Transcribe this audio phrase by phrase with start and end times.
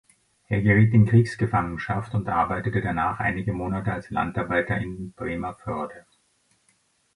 [0.47, 6.07] Er geriet in Kriegsgefangenschaft und arbeitete danach einige Monate als Landarbeiter in Bremervörde.